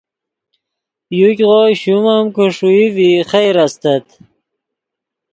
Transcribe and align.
یوګغو 1.19 1.61
شوم 1.81 2.05
ام 2.15 2.25
کہ 2.35 2.45
ݰوئی 2.55 2.85
ڤی 2.95 3.09
خیر 3.29 3.55
استت 3.65 4.05